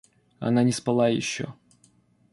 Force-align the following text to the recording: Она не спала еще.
Она 0.39 0.63
не 0.63 0.71
спала 0.71 1.09
еще. 1.09 1.53